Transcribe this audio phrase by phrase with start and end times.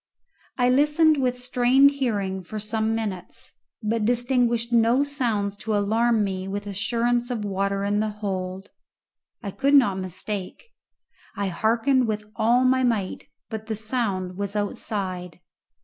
[0.57, 3.53] I listened with strained hearing for some minutes,
[3.83, 8.71] but distinguished no sounds to alarm me with assurance of water in the hold.
[9.43, 10.71] I could not mistake.
[11.35, 15.39] I hearkened with all my might, but the noise was outside.